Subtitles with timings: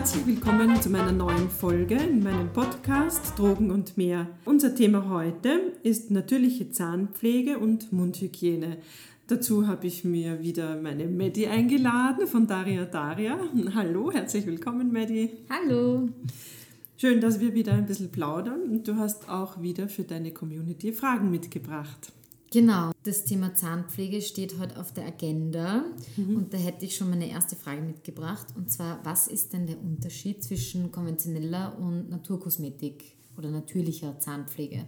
[0.00, 4.28] Herzlich willkommen zu meiner neuen Folge in meinem Podcast Drogen und mehr.
[4.46, 8.78] Unser Thema heute ist natürliche Zahnpflege und Mundhygiene.
[9.26, 13.38] Dazu habe ich mir wieder meine Maddie eingeladen von Daria Daria.
[13.74, 15.32] Hallo, herzlich willkommen, Maddie.
[15.50, 16.08] Hallo.
[16.96, 20.94] Schön, dass wir wieder ein bisschen plaudern und du hast auch wieder für deine Community
[20.94, 22.10] Fragen mitgebracht.
[22.52, 25.84] Genau, das Thema Zahnpflege steht heute auf der Agenda
[26.16, 26.36] mhm.
[26.36, 29.80] und da hätte ich schon meine erste Frage mitgebracht und zwar, was ist denn der
[29.80, 34.84] Unterschied zwischen konventioneller und Naturkosmetik oder natürlicher Zahnpflege?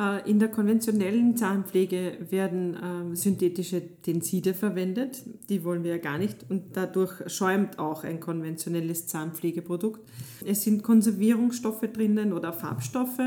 [0.00, 5.22] Äh, in der konventionellen Zahnpflege werden ähm, synthetische Tenside verwendet.
[5.50, 10.00] Die wollen wir ja gar nicht und dadurch schäumt auch ein konventionelles Zahnpflegeprodukt.
[10.46, 13.20] Es sind Konservierungsstoffe drinnen oder Farbstoffe,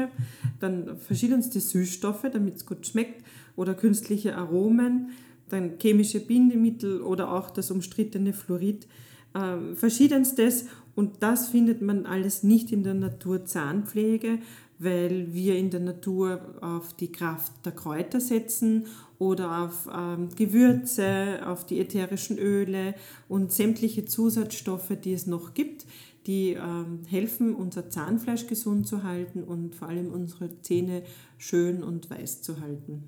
[0.59, 3.24] dann verschiedenste Süßstoffe, damit es gut schmeckt
[3.55, 5.12] oder künstliche Aromen,
[5.49, 8.88] dann chemische Bindemittel oder auch das umstrittene Fluorid.
[9.35, 10.65] Äh, verschiedenstes
[10.96, 14.40] und das findet man alles nicht in der Naturzahnpflege,
[14.79, 18.88] weil wir in der Natur auf die Kraft der Kräuter setzen
[19.20, 22.96] oder auf ähm, Gewürze, auf die ätherischen Öle
[23.30, 25.85] und sämtliche Zusatzstoffe, die es noch gibt,
[26.27, 31.04] die ähm, helfen, unser Zahnfleisch gesund zu halten und vor allem unsere Zähne
[31.37, 33.04] schön und weiß zu halten.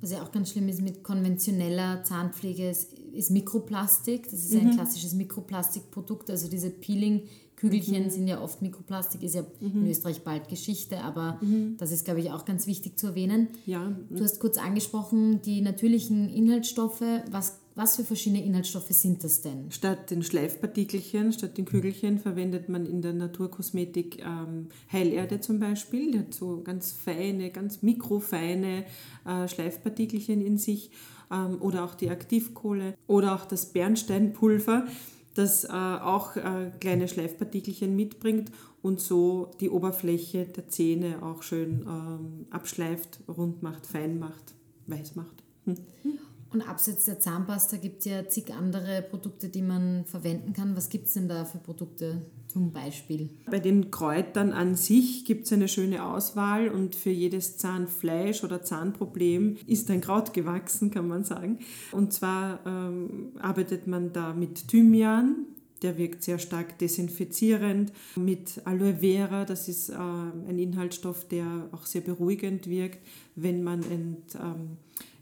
[0.00, 4.24] Was ja auch ganz schlimm ist mit konventioneller Zahnpflege, ist, ist Mikroplastik.
[4.24, 4.68] Das ist mhm.
[4.68, 7.22] ein klassisches Mikroplastikprodukt, also diese Peeling-
[7.56, 8.10] Kügelchen mhm.
[8.10, 9.84] sind ja oft Mikroplastik, ist ja mhm.
[9.84, 11.76] in Österreich bald Geschichte, aber mhm.
[11.78, 13.48] das ist, glaube ich, auch ganz wichtig zu erwähnen.
[13.64, 13.96] Ja.
[14.10, 17.02] Du hast kurz angesprochen, die natürlichen Inhaltsstoffe.
[17.30, 19.70] Was, was für verschiedene Inhaltsstoffe sind das denn?
[19.70, 26.12] Statt den Schleifpartikelchen, statt den Kügelchen verwendet man in der Naturkosmetik ähm, Heilerde zum Beispiel.
[26.12, 28.84] Die hat so ganz feine, ganz mikrofeine
[29.24, 30.90] äh, Schleifpartikelchen in sich.
[31.30, 34.86] Ähm, oder auch die Aktivkohle oder auch das Bernsteinpulver
[35.36, 38.50] das äh, auch äh, kleine Schleifpartikelchen mitbringt
[38.82, 44.54] und so die Oberfläche der Zähne auch schön ähm, abschleift, rund macht, fein macht,
[44.86, 45.42] weiß macht.
[45.64, 45.76] Hm.
[46.52, 50.76] Und abseits der Zahnpasta gibt es ja zig andere Produkte, die man verwenden kann.
[50.76, 52.22] Was gibt es denn da für Produkte
[52.56, 53.28] zum Beispiel?
[53.50, 58.62] Bei den Kräutern an sich gibt es eine schöne Auswahl und für jedes Zahnfleisch oder
[58.62, 61.58] Zahnproblem ist ein Kraut gewachsen, kann man sagen.
[61.92, 65.44] Und zwar ähm, arbeitet man da mit Thymian,
[65.82, 67.92] der wirkt sehr stark desinfizierend.
[68.16, 73.82] Mit Aloe Vera, das ist äh, ein Inhaltsstoff, der auch sehr beruhigend wirkt, wenn man
[73.82, 74.78] ent, ähm,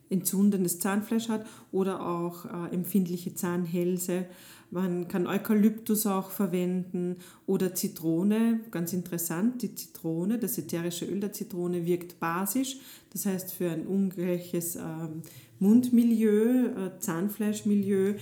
[0.09, 4.27] entzündendes Zahnfleisch hat oder auch äh, empfindliche Zahnhälse.
[4.75, 11.33] Man kann Eukalyptus auch verwenden oder Zitrone, ganz interessant, die Zitrone, das ätherische Öl der
[11.33, 12.79] Zitrone wirkt basisch,
[13.13, 15.23] das heißt für ein ungleiches ähm,
[15.61, 18.17] Mundmilieu, äh, Zahnfleischmilieu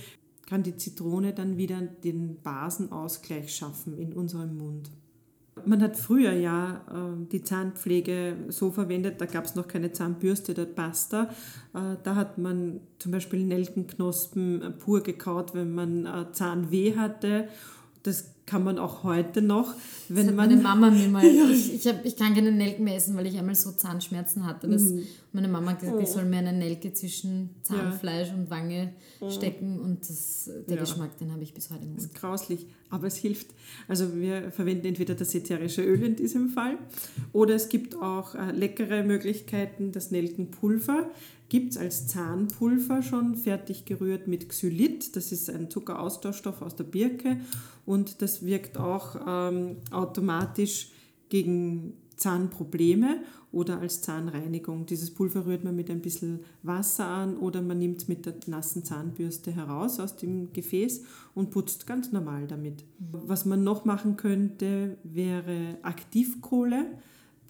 [0.45, 4.91] kann die Zitrone dann wieder den Basenausgleich schaffen in unserem Mund.
[5.65, 10.53] Man hat früher ja äh, die Zahnpflege so verwendet, da gab es noch keine Zahnbürste
[10.53, 11.29] oder Pasta.
[11.73, 17.47] Äh, da hat man zum Beispiel Nelkenknospen pur gekaut, wenn man äh, Zahnweh hatte.
[18.03, 19.73] Das kann man auch heute noch.
[20.09, 21.49] Wenn das hat man, meine Mama mir mal, ja.
[21.49, 24.67] ich, ich, hab, ich kann keine Nelken mehr essen, weil ich einmal so Zahnschmerzen hatte.
[24.67, 25.03] Dass mhm.
[25.31, 26.01] Meine Mama hat gesagt, oh.
[26.01, 28.35] ich soll mir eine Nelke zwischen Zahnfleisch ja.
[28.35, 29.31] und Wange oh.
[29.31, 30.81] stecken und das, der ja.
[30.81, 31.97] Geschmack, den habe ich bis heute nicht.
[31.97, 33.47] Das ist grauslich, aber es hilft.
[33.87, 36.77] Also wir verwenden entweder das ätherische Öl in diesem Fall
[37.31, 41.09] oder es gibt auch äh, leckere Möglichkeiten, das Nelkenpulver
[41.53, 45.15] gibt es als Zahnpulver schon fertig gerührt mit Xylit.
[45.15, 47.41] Das ist ein Zuckeraustauschstoff aus der Birke
[47.85, 50.89] und das wirkt auch ähm, automatisch
[51.29, 53.21] gegen Zahnprobleme
[53.51, 54.87] oder als Zahnreinigung.
[54.87, 58.33] Dieses Pulver rührt man mit ein bisschen Wasser an oder man nimmt es mit der
[58.47, 61.03] nassen Zahnbürste heraus aus dem Gefäß
[61.35, 62.83] und putzt ganz normal damit.
[62.97, 66.87] Was man noch machen könnte, wäre Aktivkohle.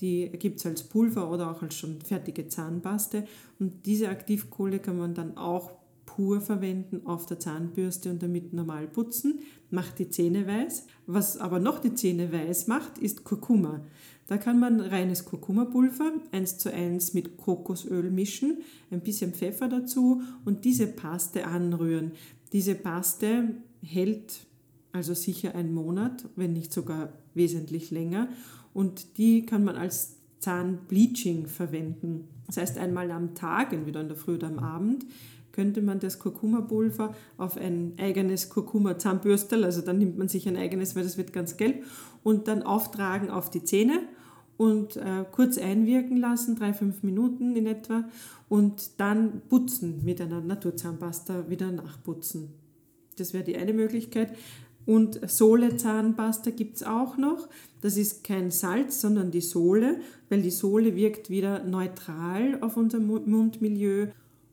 [0.04, 3.26] Die gibt es als Pulver oder auch als schon fertige Zahnpaste.
[3.58, 5.72] Und diese Aktivkohle kann man dann auch
[6.06, 9.40] pur verwenden auf der Zahnbürste und damit normal putzen,
[9.72, 10.88] macht die Zähne weiß.
[11.08, 13.80] Was aber noch die Zähne weiß macht, ist Kurkuma.
[14.28, 18.58] Da kann man reines Kurkumapulver 1 zu 1 mit Kokosöl mischen,
[18.92, 22.12] ein bisschen Pfeffer dazu und diese Paste anrühren.
[22.52, 24.46] Diese Paste hält
[24.92, 28.28] also sicher einen Monat, wenn nicht sogar wesentlich länger
[28.74, 32.28] und die kann man als Zahnbleaching verwenden.
[32.48, 35.06] Das heißt, einmal am Tag, entweder in der Früh oder am Abend,
[35.54, 40.96] könnte man das Kurkuma-Pulver auf ein eigenes Kurkuma-Zahnbürstel, also dann nimmt man sich ein eigenes,
[40.96, 41.86] weil das wird ganz gelb,
[42.24, 44.02] und dann auftragen auf die Zähne
[44.58, 48.06] und äh, kurz einwirken lassen, drei, fünf Minuten in etwa,
[48.50, 52.50] und dann putzen mit einer Naturzahnpasta, wieder nachputzen.
[53.18, 54.36] Das wäre die eine Möglichkeit.
[54.86, 57.48] Und Sohle-Zahnpasta gibt es auch noch.
[57.82, 60.00] Das ist kein Salz, sondern die Sohle,
[60.30, 64.08] weil die Sohle wirkt wieder neutral auf unser Mundmilieu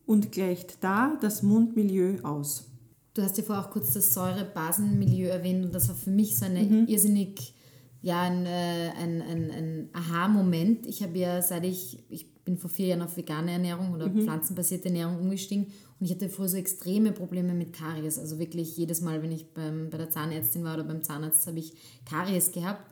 [0.07, 2.67] und gleicht da das Mundmilieu aus.
[3.15, 6.45] Du hast ja vorher auch kurz das Säure-Basen-Milieu erwähnt und das war für mich so
[6.47, 6.87] eine mhm.
[6.87, 7.55] irrsinnig,
[8.03, 10.87] ja, ein, äh, ein, ein, ein Aha-Moment.
[10.87, 14.23] Ich habe ja, seit ich, ich bin vor vier Jahren auf vegane Ernährung oder mhm.
[14.23, 15.67] pflanzenbasierte Ernährung umgestiegen
[16.01, 18.19] und ich hatte vorher so extreme Probleme mit Karies.
[18.19, 21.59] Also wirklich jedes Mal, wenn ich beim, bei der Zahnärztin war oder beim Zahnarzt, habe
[21.59, 21.75] ich
[22.09, 22.91] Karies gehabt.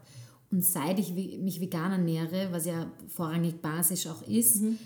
[0.51, 4.79] Und seit ich mich vegan ernähre, was ja vorrangig basisch auch ist, mhm.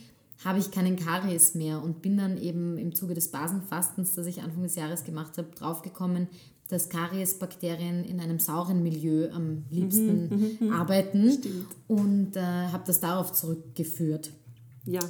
[0.45, 4.41] habe ich keinen Karies mehr und bin dann eben im Zuge des Basenfastens, das ich
[4.43, 6.29] Anfang des Jahres gemacht habe, draufgekommen,
[6.69, 10.73] dass Kariesbakterien in einem sauren Milieu am liebsten mhm, mhm, mhm.
[10.73, 11.67] arbeiten Stimmt.
[11.87, 14.31] und äh, habe das darauf zurückgeführt.
[14.85, 15.01] Ja.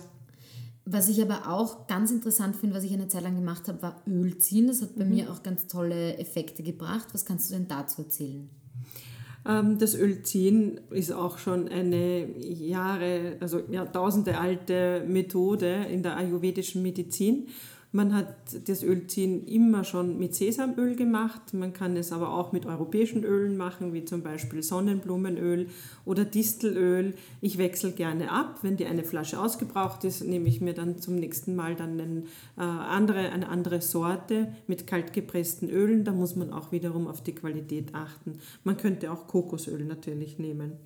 [0.84, 4.02] Was ich aber auch ganz interessant finde, was ich eine Zeit lang gemacht habe, war
[4.06, 4.66] Öl ziehen.
[4.66, 5.14] Das hat bei mhm.
[5.14, 7.08] mir auch ganz tolle Effekte gebracht.
[7.12, 8.50] Was kannst du denn dazu erzählen?
[9.46, 16.82] Ähm, das Ölziehen ist auch schon eine Jahre, also Jahrtausende alte Methode in der ayurvedischen
[16.82, 17.48] Medizin.
[17.94, 21.52] Man hat das Ölziehen immer schon mit Sesamöl gemacht.
[21.52, 25.66] Man kann es aber auch mit europäischen Ölen machen, wie zum Beispiel Sonnenblumenöl
[26.06, 27.12] oder Distelöl.
[27.42, 28.60] Ich wechsle gerne ab.
[28.62, 32.22] Wenn die eine Flasche ausgebraucht ist, nehme ich mir dann zum nächsten Mal dann eine,
[32.56, 36.04] äh, andere, eine andere Sorte mit kaltgepressten Ölen.
[36.04, 38.38] Da muss man auch wiederum auf die Qualität achten.
[38.64, 40.78] Man könnte auch Kokosöl natürlich nehmen.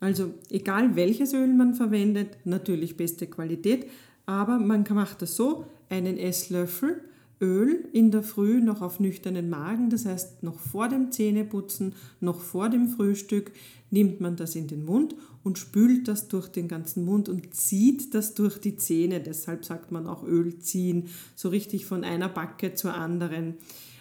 [0.00, 3.86] Also egal welches Öl man verwendet, natürlich beste Qualität,
[4.26, 7.00] aber man macht das so, einen Esslöffel
[7.40, 12.40] Öl in der Früh noch auf nüchternen Magen, das heißt noch vor dem Zähneputzen, noch
[12.40, 13.52] vor dem Frühstück,
[13.90, 18.14] nimmt man das in den Mund und spült das durch den ganzen Mund und zieht
[18.14, 19.20] das durch die Zähne.
[19.20, 23.54] Deshalb sagt man auch Öl ziehen, so richtig von einer Backe zur anderen.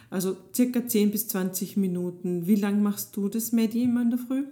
[0.09, 2.45] Also circa 10 bis 20 Minuten.
[2.45, 4.43] Wie lange machst du das, Medi, immer in der Früh?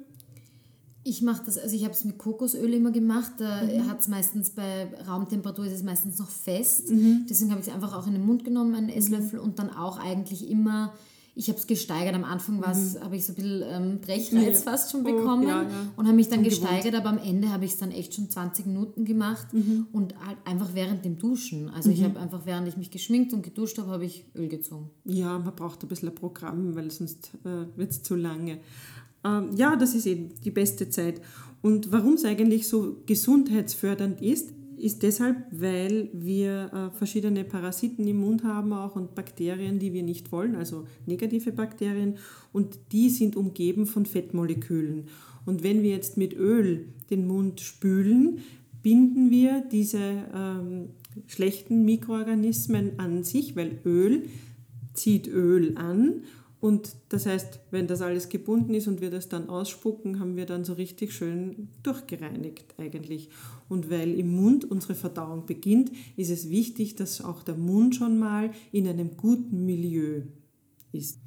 [1.07, 3.31] Ich mache das, also ich habe es mit Kokosöl immer gemacht.
[3.38, 3.88] Da mhm.
[3.88, 6.89] hat es meistens bei Raumtemperatur ist es meistens noch fest.
[6.89, 7.25] Mhm.
[7.30, 10.00] Deswegen habe ich es einfach auch in den Mund genommen, einen Esslöffel, und dann auch
[10.00, 10.94] eigentlich immer.
[11.33, 12.13] Ich habe es gesteigert.
[12.13, 12.65] Am Anfang mhm.
[12.65, 14.71] habe ich so ein bisschen ähm, Brechreiz ja.
[14.71, 15.69] fast schon oh, bekommen oh, ja, ja.
[15.95, 16.62] und habe mich dann Ungewohnt.
[16.62, 19.88] gesteigert, aber am Ende habe ich es dann echt schon 20 Minuten gemacht mhm.
[19.94, 21.69] und halt einfach während dem Duschen.
[21.69, 22.06] Also ich mhm.
[22.06, 24.89] habe einfach, während ich mich geschminkt und geduscht habe, habe ich Öl gezogen.
[25.06, 28.59] Ja, man braucht ein bisschen ein Programm, weil sonst äh, wird es zu lange.
[29.24, 31.22] Ähm, ja, das ist eben die beste Zeit.
[31.62, 38.18] Und warum es eigentlich so gesundheitsfördernd ist, ist deshalb, weil wir äh, verschiedene Parasiten im
[38.18, 42.16] Mund haben auch und Bakterien, die wir nicht wollen, also negative Bakterien
[42.54, 45.08] und die sind umgeben von Fettmolekülen.
[45.46, 48.40] Und wenn wir jetzt mit Öl den Mund spülen,
[48.84, 50.00] binden wir diese
[50.36, 50.90] ähm,
[51.25, 54.24] schlechten Mikroorganismen an sich, weil Öl
[54.94, 56.22] zieht Öl an
[56.59, 60.48] und das heißt, wenn das alles gebunden ist und wir das dann ausspucken, haben wir
[60.48, 63.30] dann so richtig schön durchgereinigt eigentlich.
[63.69, 68.18] Und weil im Mund unsere Verdauung beginnt, ist es wichtig, dass auch der Mund schon
[68.18, 70.24] mal in einem guten Milieu
[70.92, 71.19] ist.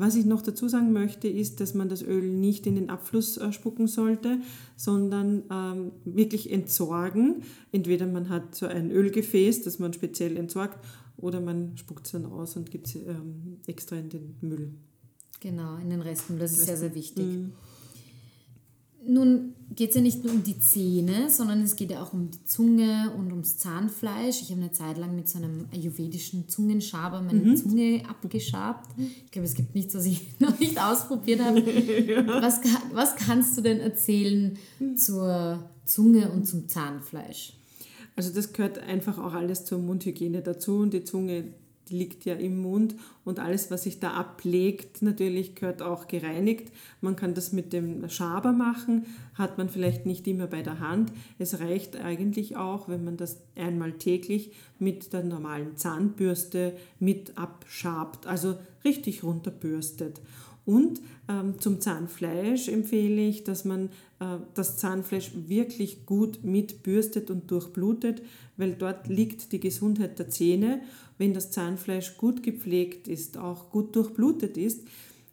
[0.00, 3.36] Was ich noch dazu sagen möchte, ist, dass man das Öl nicht in den Abfluss
[3.36, 4.38] äh, spucken sollte,
[4.74, 7.42] sondern ähm, wirklich entsorgen.
[7.70, 10.78] Entweder man hat so ein Ölgefäß, das man speziell entsorgt,
[11.20, 14.72] oder man spuckt es dann aus und gibt es ähm, extra in den Müll.
[15.40, 16.38] Genau, in den Restmüll.
[16.38, 17.24] Das ist sehr, sehr wichtig.
[17.24, 17.52] Mhm.
[19.06, 22.30] Nun geht es ja nicht nur um die Zähne, sondern es geht ja auch um
[22.30, 24.42] die Zunge und ums Zahnfleisch.
[24.42, 27.56] Ich habe eine Zeit lang mit so einem ayurvedischen Zungenschaber meine mhm.
[27.56, 28.90] Zunge abgeschabt.
[28.98, 31.60] Ich glaube, es gibt nichts, was ich noch nicht ausprobiert habe.
[31.60, 32.26] ja.
[32.42, 32.60] was,
[32.92, 34.58] was kannst du denn erzählen
[34.96, 37.54] zur Zunge und zum Zahnfleisch?
[38.20, 41.54] Also das gehört einfach auch alles zur Mundhygiene dazu und die Zunge
[41.88, 46.70] die liegt ja im Mund und alles, was sich da ablegt, natürlich gehört auch gereinigt.
[47.00, 51.14] Man kann das mit dem Schaber machen, hat man vielleicht nicht immer bei der Hand.
[51.38, 58.26] Es reicht eigentlich auch, wenn man das einmal täglich mit der normalen Zahnbürste mit abschabt,
[58.26, 60.20] also richtig runterbürstet.
[60.70, 63.86] Und ähm, zum Zahnfleisch empfehle ich, dass man
[64.20, 68.22] äh, das Zahnfleisch wirklich gut mitbürstet und durchblutet,
[68.56, 70.80] weil dort liegt die Gesundheit der Zähne.
[71.18, 74.86] Wenn das Zahnfleisch gut gepflegt ist, auch gut durchblutet ist,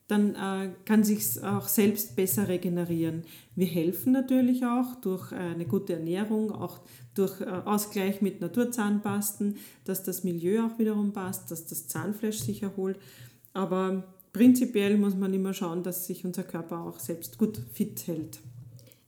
[0.08, 3.22] dann äh, kann sich auch selbst besser regenerieren.
[3.54, 6.80] Wir helfen natürlich auch durch eine gute Ernährung, auch
[7.14, 12.64] durch äh, Ausgleich mit Naturzahnpasten, dass das Milieu auch wiederum passt, dass das Zahnfleisch sich
[12.64, 12.98] erholt.
[13.54, 14.04] Aber
[14.34, 18.40] prinzipiell muss man immer schauen, dass sich unser Körper auch selbst gut fit hält.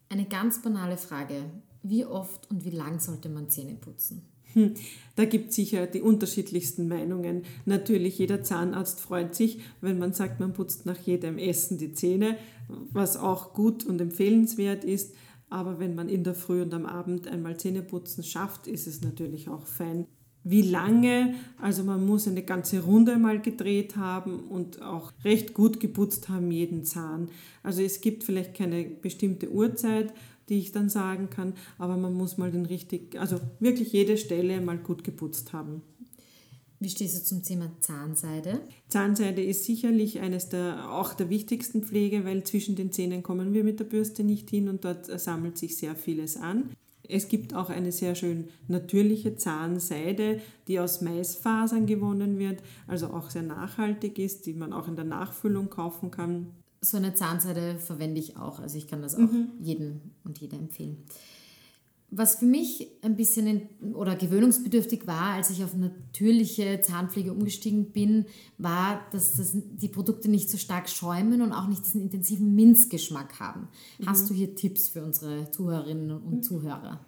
[0.10, 1.46] Eine ganz banale Frage.
[1.84, 4.24] Wie oft und wie lang sollte man Zähne putzen?
[4.54, 4.74] Hm,
[5.16, 7.44] da gibt es sicher die unterschiedlichsten Meinungen.
[7.66, 12.36] Natürlich, jeder Zahnarzt freut sich, wenn man sagt, man putzt nach jedem Essen die Zähne,
[12.68, 15.14] was auch gut und empfehlenswert ist.
[15.50, 19.50] Aber wenn man in der Früh und am Abend einmal Zähneputzen schafft, ist es natürlich
[19.50, 20.06] auch fein.
[20.50, 21.36] Wie lange?
[21.62, 26.50] Also man muss eine ganze Runde mal gedreht haben und auch recht gut geputzt haben
[26.50, 27.30] jeden Zahn.
[27.62, 30.12] Also es gibt vielleicht keine bestimmte Uhrzeit,
[30.50, 34.60] die ich dann sagen kann, aber man muss mal den richtig, also wirklich jede Stelle
[34.60, 35.84] mal gut geputzt haben.
[36.80, 38.62] Wie stehst du zum Thema Zahnseide?
[38.88, 43.64] Zahnseide ist sicherlich eines der auch der wichtigsten Pflege, weil zwischen den Zähnen kommen wir
[43.64, 46.72] mit der Bürste nicht hin und dort sammelt sich sehr vieles an.
[47.10, 53.32] Es gibt auch eine sehr schön natürliche Zahnseide, die aus Maisfasern gewonnen wird, also auch
[53.32, 56.52] sehr nachhaltig ist, die man auch in der Nachfüllung kaufen kann.
[56.82, 59.50] So eine Zahnseide verwende ich auch, also ich kann das auch mhm.
[59.60, 61.04] jedem und jeder empfehlen.
[62.12, 67.92] Was für mich ein bisschen in, oder gewöhnungsbedürftig war, als ich auf natürliche Zahnpflege umgestiegen
[67.92, 68.26] bin,
[68.58, 73.40] war, dass das, die Produkte nicht so stark schäumen und auch nicht diesen intensiven Minzgeschmack
[73.40, 73.68] haben.
[74.00, 74.08] Mhm.
[74.08, 76.44] Hast du hier Tipps für unsere Zuhörerinnen und mhm.
[76.44, 77.00] Zuhörer?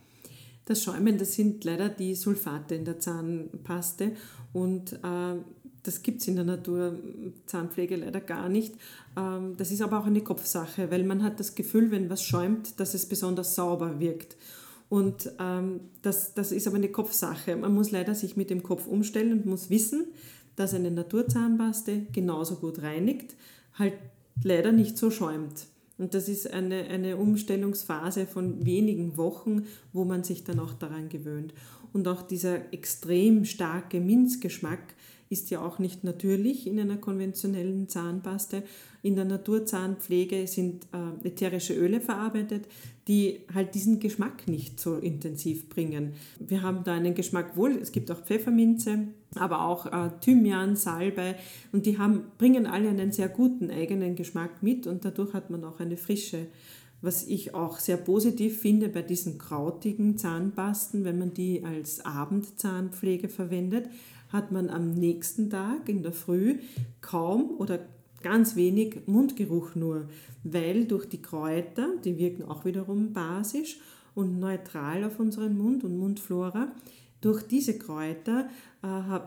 [0.66, 4.16] Das Schäumen, das sind leider die Sulfate in der Zahnpaste
[4.54, 5.36] und äh,
[5.84, 8.76] das gibt es in der Naturzahnpflege leider gar nicht.
[9.18, 12.80] Ähm, das ist aber auch eine Kopfsache, weil man hat das Gefühl, wenn was schäumt,
[12.80, 14.38] dass es besonders sauber wirkt.
[14.92, 17.56] Und ähm, das, das ist aber eine Kopfsache.
[17.56, 20.08] Man muss leider sich mit dem Kopf umstellen und muss wissen,
[20.58, 23.38] dass eine Naturzahnpaste genauso gut reinigt,
[23.76, 23.94] halt
[24.44, 25.68] leider nicht so schäumt.
[25.98, 31.08] Und das ist eine, eine Umstellungsphase von wenigen Wochen, wo man sich dann auch daran
[31.08, 31.54] gewöhnt.
[31.94, 34.94] Und auch dieser extrem starke Minzgeschmack
[35.32, 38.64] ist ja auch nicht natürlich in einer konventionellen Zahnpaste.
[39.02, 42.68] In der Naturzahnpflege sind äh, ätherische Öle verarbeitet,
[43.08, 46.14] die halt diesen Geschmack nicht so intensiv bringen.
[46.40, 51.36] Wir haben da einen Geschmack wohl, es gibt auch Pfefferminze, aber auch äh, Thymian, Salbei
[51.72, 55.64] und die haben, bringen alle einen sehr guten eigenen Geschmack mit und dadurch hat man
[55.64, 56.48] auch eine Frische.
[57.04, 63.28] Was ich auch sehr positiv finde bei diesen krautigen Zahnpasten, wenn man die als Abendzahnpflege
[63.28, 63.90] verwendet,
[64.32, 66.60] hat man am nächsten Tag in der Früh
[67.02, 67.80] kaum oder
[68.22, 70.08] ganz wenig Mundgeruch nur,
[70.44, 73.80] weil durch die Kräuter, die wirken auch wiederum basisch
[74.16, 76.72] und neutral auf unseren Mund und Mundflora,
[77.22, 78.50] durch diese Kräuter
[78.82, 79.20] äh,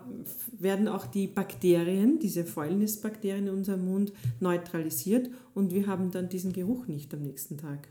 [0.59, 6.53] werden auch die Bakterien, diese Fäulnisbakterien in unserem Mund neutralisiert und wir haben dann diesen
[6.53, 7.89] Geruch nicht am nächsten Tag.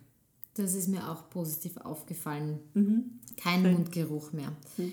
[0.56, 2.60] Das ist mir auch positiv aufgefallen.
[2.74, 3.20] Mhm.
[3.38, 3.74] Kein Nein.
[3.74, 4.52] Mundgeruch mehr.
[4.78, 4.92] Mhm.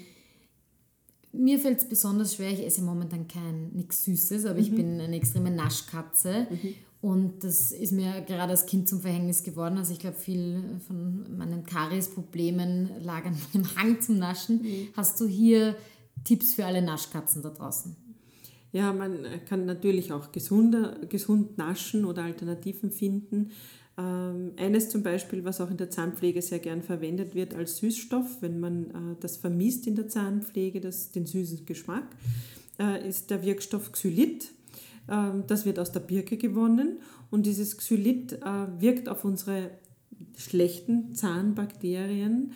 [1.32, 4.60] Mir fällt es besonders schwer, ich esse momentan kein nichts Süßes, aber mhm.
[4.60, 6.46] ich bin eine extreme Naschkatze.
[6.50, 6.74] Mhm.
[7.02, 9.78] Und das ist mir gerade als Kind zum Verhängnis geworden.
[9.78, 14.62] Also ich glaube, viel von meinen Karies-Problemen lag an meinem Hang zum Naschen.
[14.62, 14.88] Mhm.
[14.96, 15.76] Hast du hier
[16.24, 17.96] Tipps für alle Naschkatzen da draußen?
[18.72, 23.50] Ja, man kann natürlich auch gesunder, gesund naschen oder Alternativen finden.
[24.00, 28.40] Ähm, eines zum Beispiel, was auch in der Zahnpflege sehr gern verwendet wird als Süßstoff,
[28.40, 32.06] wenn man äh, das vermisst in der Zahnpflege, das, den süßen Geschmack,
[32.78, 34.52] äh, ist der Wirkstoff Xylit.
[35.08, 39.70] Ähm, das wird aus der Birke gewonnen und dieses Xylit äh, wirkt auf unsere
[40.36, 42.52] schlechten Zahnbakterien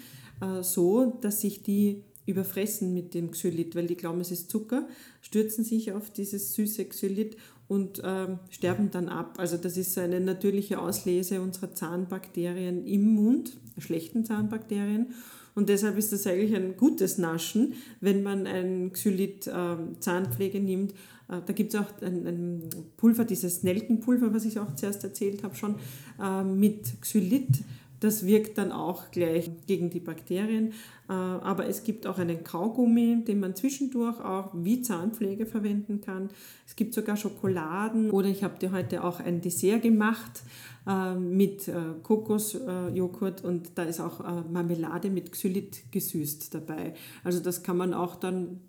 [0.62, 4.86] so, dass sich die überfressen mit dem Xylit, weil die glauben, es ist Zucker,
[5.22, 7.36] stürzen sich auf dieses süße Xylit
[7.68, 9.36] und ähm, sterben dann ab.
[9.38, 15.14] Also das ist eine natürliche Auslese unserer Zahnbakterien im Mund, schlechten Zahnbakterien.
[15.54, 20.92] Und deshalb ist das eigentlich ein gutes Naschen, wenn man ein Xylit äh, Zahnpflege nimmt.
[21.28, 22.62] Äh, da gibt es auch ein, ein,
[22.96, 25.76] Pulver, dieses Nelkenpulver, was ich auch zuerst erzählt habe schon,
[26.20, 27.62] äh, mit Xylit
[28.04, 30.74] das wirkt dann auch gleich gegen die Bakterien.
[31.08, 36.28] Äh, aber es gibt auch einen Kaugummi, den man zwischendurch auch wie Zahnpflege verwenden kann.
[36.66, 40.42] Es gibt sogar Schokoladen oder ich habe dir heute auch ein Dessert gemacht
[40.86, 44.20] äh, mit äh, Kokosjoghurt und da ist auch
[44.50, 46.92] Marmelade mit Xylit gesüßt dabei.
[47.22, 48.60] Also das kann man auch dann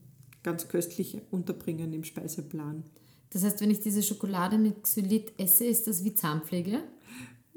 [0.43, 2.83] ganz köstlich unterbringen im Speiseplan.
[3.31, 6.79] Das heißt, wenn ich diese Schokolade mit Xylit esse, ist das wie Zahnpflege?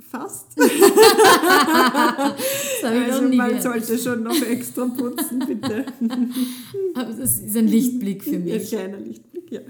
[0.01, 0.59] Fast.
[2.83, 3.63] also man gehört.
[3.63, 5.85] sollte schon noch extra putzen, bitte.
[6.95, 8.55] Aber das ist ein Lichtblick für mich.
[8.55, 9.61] Ein kleiner Lichtblick, ja.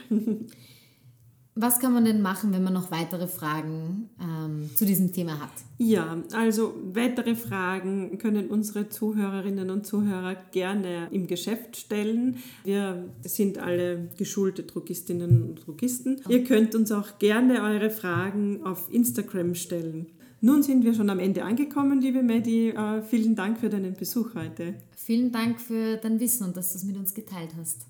[1.60, 5.50] Was kann man denn machen, wenn man noch weitere Fragen ähm, zu diesem Thema hat?
[5.78, 12.36] Ja, also weitere Fragen können unsere Zuhörerinnen und Zuhörer gerne im Geschäft stellen.
[12.62, 16.20] Wir sind alle geschulte Druckistinnen und Druckisten.
[16.28, 20.06] Ihr könnt uns auch gerne eure Fragen auf Instagram stellen.
[20.40, 22.68] Nun sind wir schon am Ende angekommen, liebe Maddie.
[22.68, 24.74] Äh, vielen Dank für deinen Besuch heute.
[24.96, 27.86] Vielen Dank für dein Wissen und dass du es mit uns geteilt hast.